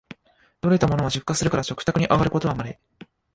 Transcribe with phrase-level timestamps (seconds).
[0.63, 2.79] 採れたものは出荷するから食卓にあがることはまれ